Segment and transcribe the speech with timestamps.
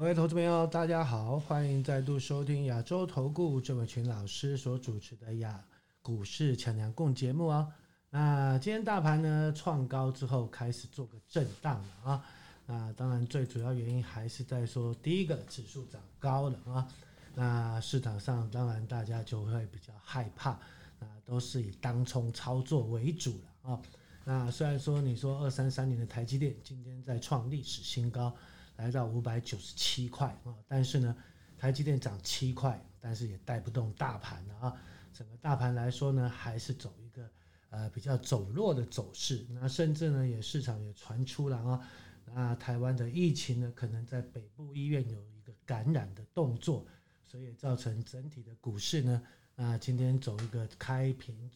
[0.00, 5.62] 各位投资朋友，大家好，欢迎再度收听亚洲投顾郑伟群老师所主持的亚
[6.00, 7.68] 股市强强共节目啊。
[8.08, 12.24] 那今天大盘呢创高之后开始做个震荡了啊。
[12.64, 16.88] 那当然最主要原因还是在说第一个指数涨高了啊。
[17.34, 20.58] 那市场上当然大家就会比较害怕，
[20.98, 23.82] 那都是以当冲操作为主了啊。
[24.24, 28.34] 那虽然说你说二三三零的台积电今天在创历史新高。
[28.80, 31.14] 来到五百九十七块啊，但是呢，
[31.58, 34.74] 台积电涨七块，但是也带不动大盘啊。
[35.12, 37.30] 整个大盘来说呢，还是走一个
[37.68, 39.44] 呃比较走弱的走势。
[39.50, 41.88] 那甚至呢，也市场也传出了啊，
[42.24, 46.86] 那台湾的疫情呢，可能在北部医院有一个感染的动作，
[47.22, 49.22] 所以造成整体的股市呢，
[49.54, 51.50] 那今天走一个开平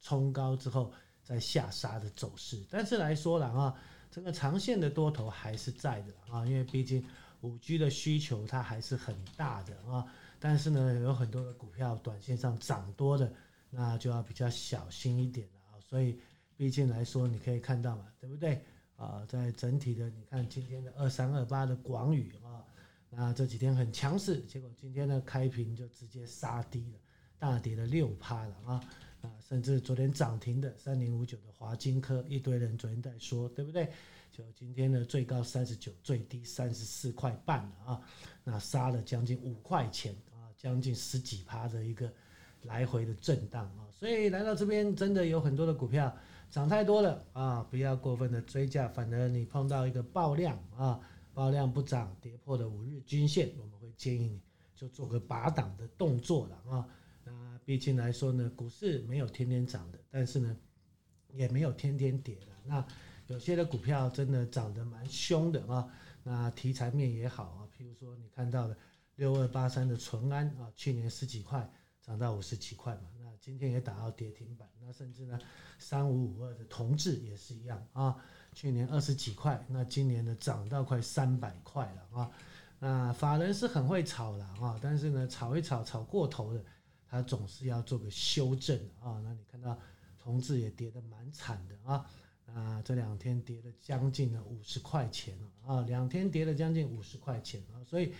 [0.00, 2.60] 冲高之后再下杀的走势。
[2.68, 3.80] 但是来说了啊。
[4.14, 7.04] 这个长线的多头还是在的啊，因为毕竟
[7.40, 10.06] 五 G 的需求它还是很大的啊。
[10.38, 13.32] 但是呢，有很多的股票短线上涨多的，
[13.70, 15.80] 那就要比较小心一点了啊。
[15.80, 16.16] 所以，
[16.56, 19.26] 毕竟来说，你可以看到嘛，对不对啊？
[19.26, 22.62] 在整体的，你看今天的二三二八的广宇啊，
[23.10, 26.98] 那这几天很强势，结果今天呢开平就直接杀低了，
[27.36, 28.80] 大跌了六趴了啊。
[29.24, 33.90] 啊，甚至昨天涨停的三零五九的华金科，一堆人昨天在说，对不对？
[34.30, 38.00] 就今天的最高三十九，最低三十四块半了啊，
[38.42, 42.12] 那杀了将近五块钱啊，将近十几趴的一个
[42.62, 46.14] 来回的震荡啊，所以来到这边真的有很多的股票
[46.50, 51.00] 涨太多了啊，不要过分的追价，反而你碰到一个爆量啊，
[51.32, 54.40] 爆量不涨，跌破的五日均线，我们会建议你
[54.74, 56.88] 就做个拔档的动作了啊。
[57.24, 60.56] 那毕竟来说呢，股市没有天天涨的，但是呢，
[61.32, 62.46] 也没有天天跌的。
[62.64, 62.86] 那
[63.26, 65.88] 有些的股票真的涨得蛮凶的啊，
[66.22, 68.76] 那题材面也好啊，譬如说你看到的
[69.16, 71.70] 六二八三的淳安啊，去年十几块
[72.02, 74.68] 涨到五十几块嘛，那今天也打到跌停板。
[74.80, 75.38] 那甚至呢，
[75.78, 78.14] 三五五二的同志也是一样啊，
[78.52, 82.30] 去年二十几块，那今年呢涨到快三百块了啊。
[82.78, 86.62] 那法人是很会炒的啊，但是呢，炒一炒炒过头的。
[87.14, 89.78] 它总是要做个修正啊，那你看到
[90.18, 92.04] 同志也跌得蛮惨的啊，
[92.44, 98.12] 那这两天跌了将近了五十块钱啊，两天跌了将近五十块钱啊，所以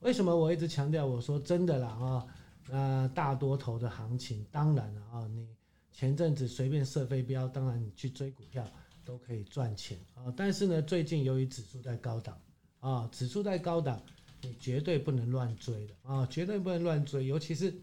[0.00, 2.26] 为什么我一直强调我说真的啦啊，
[2.70, 5.46] 那大多头的行情当然了啊，你
[5.92, 8.66] 前阵子随便射飞镖，当然你去追股票
[9.04, 12.40] 都可以赚钱啊，但是呢，最近由于指数在高档
[12.80, 14.00] 啊，指数在高档，
[14.40, 17.78] 你绝对不能乱追的啊，绝对不能乱追，尤其是。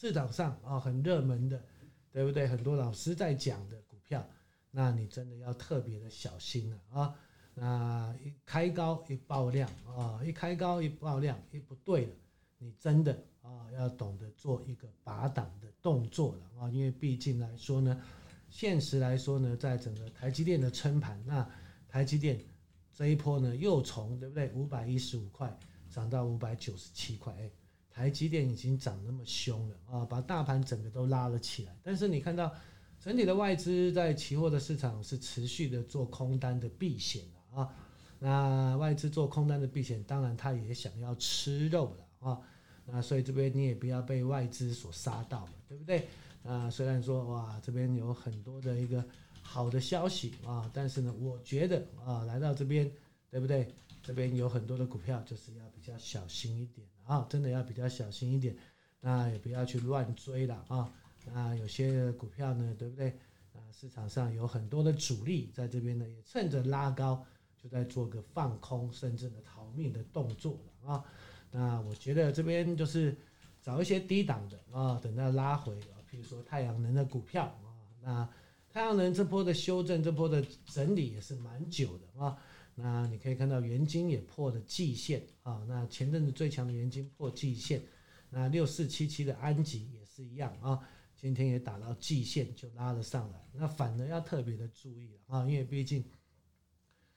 [0.00, 1.62] 市场上啊，很热门的，
[2.10, 2.48] 对不对？
[2.48, 4.26] 很多老师在讲的股票，
[4.70, 7.14] 那你真的要特别的小心了啊！
[7.52, 12.14] 那一开高一爆量啊，一开高一爆量一不对了，
[12.56, 13.12] 你真的
[13.42, 16.70] 啊要懂得做一个拔档的动作了啊！
[16.70, 18.00] 因为毕竟来说呢，
[18.48, 21.46] 现实来说呢，在整个台积电的撑盘，那
[21.86, 22.42] 台积电
[22.94, 25.54] 这一波呢又从对不对五百一十五块
[25.90, 27.50] 涨到五百九十七块，哎。
[28.00, 31.76] 台积电已经涨那么凶了啊，把大盘整个都拉了起来。
[31.82, 32.50] 但是你看到
[32.98, 37.22] 整体的外资在期货的市场是持续的做空单的避险
[37.52, 37.68] 啊。
[38.18, 42.40] 那外资做空单的避险，当然他也想要吃肉了啊。
[42.86, 46.08] 那所以这边你也不要被外资所杀到嘛，对不对？
[46.42, 49.04] 啊，虽然说哇，这边有很多的一个
[49.42, 52.90] 好的消息啊，但是呢，我觉得啊，来到这边，
[53.30, 53.70] 对不对？
[54.02, 56.88] 这边有很多的股票，就是要比较小心一点。
[57.06, 58.56] 啊，真的要比较小心一点，
[59.00, 60.92] 那也不要去乱追了啊。
[61.26, 63.10] 那有些股票呢，对不对？
[63.52, 67.24] 啊，市场上有很多的主力在这边呢，也趁着拉高
[67.62, 71.04] 就在做个放空，甚至呢逃命的动作了啊。
[71.50, 73.16] 那我觉得这边就是
[73.60, 77.68] 找一些低档的啊，等到拉回啊，譬如说太阳能的股票啊，
[78.00, 78.28] 那
[78.72, 82.38] 太阳能这波的修正，这波的整理也是蛮久的啊。
[82.82, 87.82] 那你可以看到元晶也破了季线啊，那前阵子最强的元晶破季线，
[88.30, 90.80] 那六四七七的安吉也是一样啊，
[91.14, 96.04] 今天也打到季线就拉了上来，那反而要特别的注意了啊，因为毕竟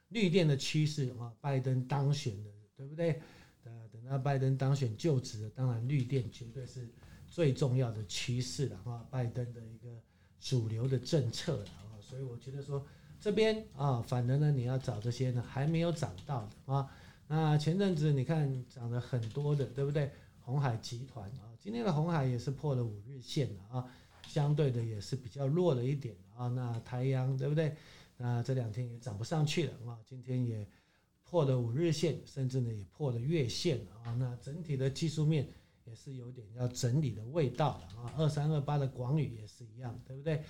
[0.09, 3.21] 绿电的趋势啊，拜登当选的对不对？
[3.63, 6.89] 呃，等到拜登当选就职了，当然绿电绝对是
[7.27, 10.01] 最重要的趋势了啊，拜登的一个
[10.39, 12.85] 主流的政策了啊，所以我觉得说。
[13.23, 16.91] 这边啊，反而呢，你要找这些呢还没有涨到的啊。
[17.25, 20.11] 那前阵子你看涨了很多的，对不对？
[20.41, 23.87] 鸿海集团啊，今天的鸿海也是破了五日线了啊，
[24.27, 26.49] 相对的也是比较弱了一点啊。
[26.49, 27.73] 那台阳对不对？
[28.17, 30.67] 那这两天也涨不上去了啊，今天也
[31.23, 34.13] 破了五日线，甚至呢也破了月线啊。
[34.19, 35.47] 那整体的技术面
[35.85, 38.13] 也是有点要整理的味道了啊。
[38.17, 40.43] 二三二八的广宇也是一样，对不对？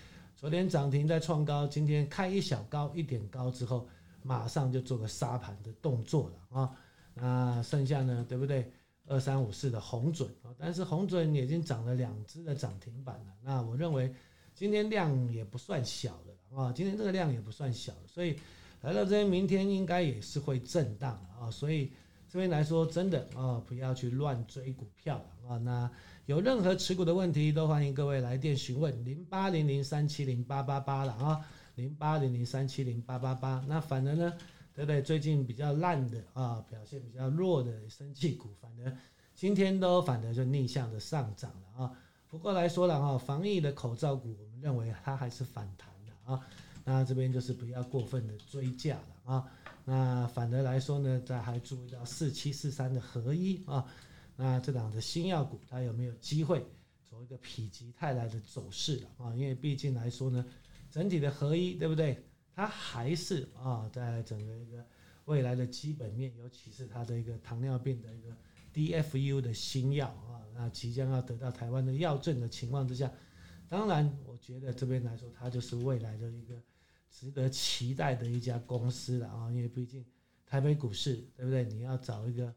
[0.44, 3.88] 昨天涨停在创高，今天开一小高一点高之后，
[4.24, 6.70] 马上就做个杀盘的动作了啊。
[7.14, 8.70] 那剩下呢，对不对？
[9.08, 13.34] 二三五四的红准啊，但是红准已经涨了两只的涨停板了。
[13.42, 14.14] 那我认为
[14.54, 18.38] 今天量也不算小的啊，今天这个量也不算小，所以
[18.82, 21.50] 来到这边，明天应该也是会震荡啊。
[21.50, 21.90] 所以
[22.34, 25.58] 这边来说，真的啊，不要去乱追股票了啊。
[25.60, 25.88] 那
[26.26, 31.46] 有任何持股的问题，都欢迎各位来电询问零八零零三七零八八八了啊，
[31.76, 33.64] 零八零零三七零八八八。
[33.68, 34.34] 那反而呢，
[34.74, 35.00] 对不对？
[35.00, 38.92] 最近比较烂的啊，表现比较弱的生技股，反而
[39.36, 41.92] 今天都反而就逆向的上涨了啊。
[42.28, 46.42] 不过来说了啊，防疫的口罩股，我们认为它还是反弹的啊。
[46.84, 49.52] 那这边就是不要过分的追价了啊。
[49.86, 53.86] 那反而来说呢，再还注意到四七四三的合一啊。
[54.36, 56.66] 那这档的新药股，它有没有机会
[57.04, 59.36] 走一个否极泰来的走势了啊？
[59.36, 60.46] 因为毕竟来说呢，
[60.90, 62.18] 整体的合一，对不对？
[62.56, 64.86] 它还是啊，在整个一个
[65.26, 68.36] 未来的基本面，尤其是它的一个糖尿病的一个
[68.74, 73.12] DFU 的新药啊，那即将要得到台湾的药证的情况之下，
[73.68, 76.56] 当然，我觉得这边来说，它就是未来的一个
[77.14, 79.50] 值得期待的一家公司了啊。
[79.52, 80.04] 因为毕竟
[80.46, 81.64] 台北股市，对不对？
[81.64, 82.54] 你要找一个。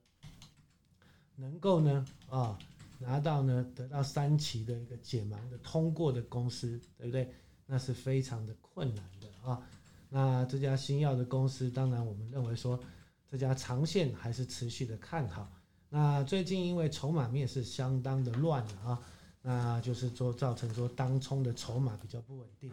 [1.39, 2.59] 能够呢啊
[2.99, 7.31] 拿到呢得到三期的一个解盲的通过的公司，对不对？
[7.67, 9.63] 那是非常的困难的啊。
[10.09, 12.83] 那这家新药的公司，当然我们认为说
[13.29, 15.53] 这家长线还是持续的看好。
[15.91, 19.03] 那最近因为筹码面是相当的乱了啊，
[19.43, 22.73] 那就是说造成说当冲的筹码比较不稳定。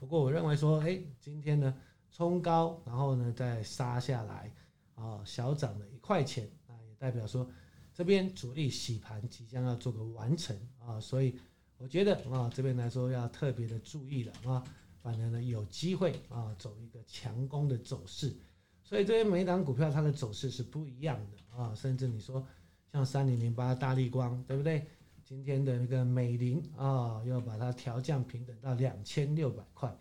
[0.00, 1.72] 不过我认为说，哎，今天呢
[2.10, 4.50] 冲高，然后呢再杀下来
[4.94, 7.48] 啊，小涨了一块钱，那也代表说。
[7.92, 11.38] 这边主力洗盘即将要做个完成啊，所以
[11.76, 14.64] 我觉得啊，这边来说要特别的注意了啊，
[15.02, 18.34] 反正呢有机会啊走一个强攻的走势，
[18.82, 22.46] 所以这些每档股票它的走势是不一样的啊，甚至你说
[22.90, 24.86] 像三零零八大立光对不对？
[25.30, 29.96] 今天的那个美林啊，要把它调降平等到两千六百块，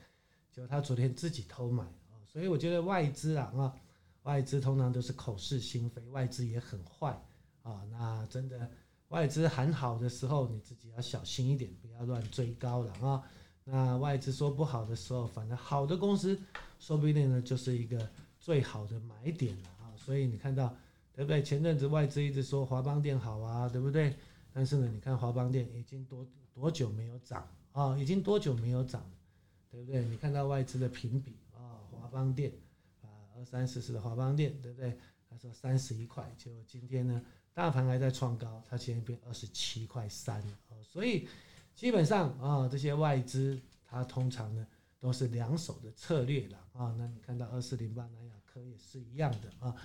[0.52, 3.76] 就他昨天自己偷买啊，所以我觉得外资啊啊，
[4.24, 7.16] 外资通常都是口是心非，外资也很坏。
[7.62, 8.68] 啊，那真的
[9.10, 13.24] 外资喊好的时候，你自己要小心一点，不要乱追高了啊。
[13.66, 16.42] 那外资说不好的时候，反正好的公司，
[16.80, 18.10] 说不定呢就是一个
[18.40, 19.94] 最好的买点了啊。
[19.96, 20.76] 所以你看到
[21.14, 21.44] 对不对？
[21.44, 24.16] 前阵子外资一直说华邦电好啊，对不对？
[24.54, 27.98] 但是呢，你看华邦电已经多多久没有涨啊？
[27.98, 29.12] 已经多久没有涨了，
[29.72, 30.04] 对不对？
[30.06, 32.52] 你看到外资的评比啊，华邦电
[33.02, 34.98] 啊，二三四四的华邦电，对不对？
[35.30, 37.22] 他说三十一块，结果今天呢？
[37.52, 41.28] 大盘还在创高，它现在变二十七块三了，所以
[41.76, 44.66] 基本上啊，这些外资它通常呢
[44.98, 46.96] 都是两手的策略了啊。
[46.98, 49.76] 那你看到二四零八南亚科也是一样的啊。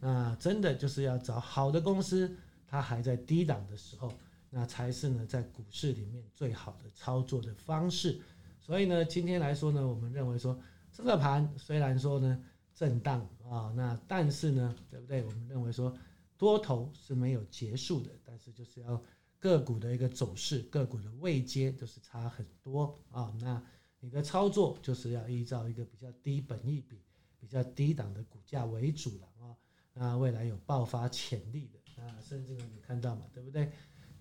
[0.00, 2.34] 那真的就是要找好的公司，
[2.68, 4.12] 它还在低档的时候，
[4.48, 8.20] 那才是呢在股市里面最好的操作的方式。
[8.60, 10.56] 所以呢，今天来说呢，我们认为说
[10.92, 12.40] 这个盘虽然说呢
[12.72, 15.24] 震荡啊，那但是呢，对不对？
[15.24, 15.92] 我们认为说。
[16.38, 19.02] 多头是没有结束的，但是就是要
[19.40, 23.34] 个股的一个走势，个股的位阶都是差很多啊。
[23.40, 23.60] 那
[23.98, 27.02] 你的操作就是要依照一个比较低本益比、
[27.40, 29.56] 比较低档的股价为主了啊。
[29.92, 33.70] 那未来有爆发潜力的啊，甚至呢你看到嘛，对不对？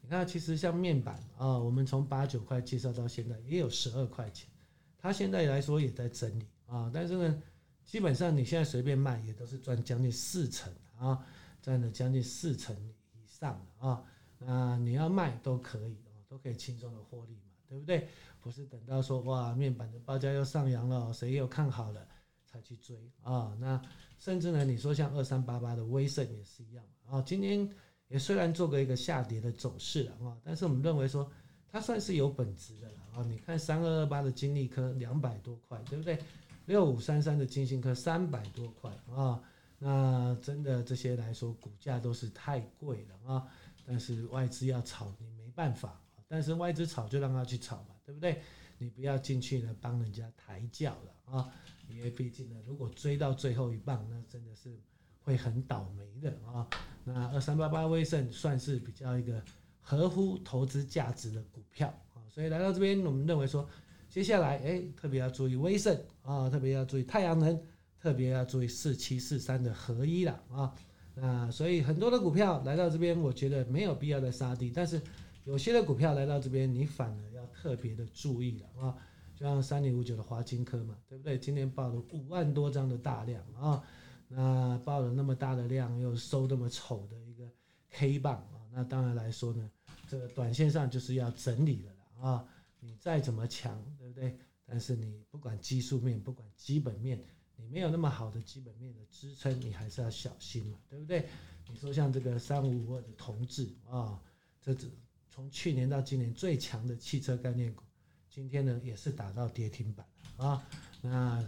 [0.01, 4.49] 你看其实像面板啊，我们从八九块介绍到现在也有十二块钱，
[4.97, 6.89] 它现在来说也在整理啊。
[6.93, 7.43] 但是呢，
[7.85, 11.25] 基本上你现在随便卖也都是赚将近四成啊。
[11.59, 12.73] 赚了将近四成
[13.13, 14.03] 以上了啊，
[14.37, 18.07] 那你要卖都可以哦，都可以轻松的获利嘛，对不对？
[18.39, 22.07] 不是等到说哇面板的报价又上扬了，谁又看好了
[22.45, 23.53] 才去追啊？
[23.59, 23.81] 那
[24.17, 27.69] 甚至呢，你说像二三八八的威盛也是一样啊，今天
[28.07, 31.29] 也虽然做个一个下跌的走势了啊，但是我们认为说
[31.71, 33.25] 它算是有本质的了啊。
[33.27, 36.17] 你看三二二八的金利科两百多块，对不对？
[36.65, 39.41] 六五三三的金星科三百多块啊。
[39.79, 43.47] 那真的这些来说，股价都是太贵了啊！
[43.85, 46.01] 但是外资要炒，你没办法。
[46.27, 48.41] 但是外资炒就让它去炒嘛，对不对？
[48.77, 51.49] 你不要进去呢，帮人家抬轿了啊！
[51.89, 54.79] 因为毕竟呢，如果追到最后一棒，那真的是
[55.21, 56.67] 会很倒霉的啊！
[57.03, 59.43] 那二三八八威盛算是比较一个
[59.81, 63.67] 合乎投资价值的股票啊，所以来到这边，我们认为说，
[64.09, 67.61] 接下来哎，特别要注意威盛啊，特别要注意太阳能。
[67.99, 70.71] 特别要注意四七四三的合一了啊。
[71.15, 75.01] 那所以很多的股票来到这边，我觉得没有必要再杀低，但是
[75.47, 78.93] 有些的股票来到这边，你反而要特别的注意了啊。
[79.33, 81.39] 就像三零五九的华金科嘛，对不对？
[81.39, 83.81] 今天报了五万多张的大量啊，
[84.27, 87.49] 那报了那么大的量，又收那么丑的一个
[87.91, 89.71] K 棒啊，那当然来说呢，
[90.09, 92.45] 这个短线上就是要整理了啦啊。
[92.81, 94.37] 你再怎么强，对不对？
[94.65, 97.23] 但是你不管技术面，不管基本面。
[97.59, 101.27] 你没有那么好的基本面的支撑，你还是要小心嘛，对不对？
[101.69, 104.21] 你说像这个三五五二的同志啊，
[104.61, 104.91] 这只
[105.37, 107.83] 从去年到今年最强的汽车概念股，
[108.27, 110.03] 今天呢也是打到跌停板
[110.35, 110.67] 啊。
[110.99, 111.45] 那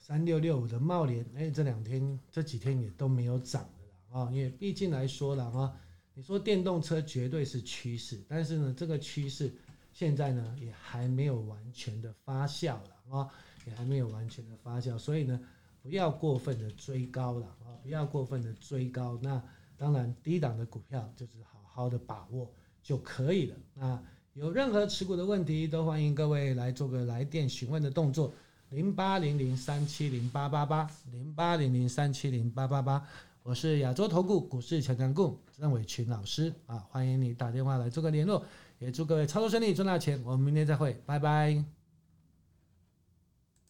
[0.00, 5.80] 三六六五的贸联，哎，这两天这几天也都没有涨的啊，因为毕竟来说了啊，
[6.14, 9.54] 你说电动车绝对是趋势，但是呢，这个趋势
[9.92, 13.30] 现在呢也还没有完全的发酵了啊。
[13.64, 15.40] 也还没有完全的发酵，所以呢，
[15.82, 17.78] 不要过分的追高了啊！
[17.80, 19.16] 不要过分的追高。
[19.22, 19.40] 那
[19.76, 22.50] 当然，低档的股票就是好好的把握
[22.82, 23.56] 就可以了。
[23.74, 24.02] 那
[24.32, 28.32] 有任何持股的问题，都欢迎各位来做个来电询问的动作，
[28.70, 33.06] 零八零零三七零八八八，零八零零三七零八八八。
[33.42, 38.42] 我是亚洲投顾股市强强滚郑伟群老师啊，欢迎你打电话来做个联络，
[38.78, 40.20] 也祝各位操作顺利，赚大钱。
[40.24, 41.83] 我们明天再会，拜拜。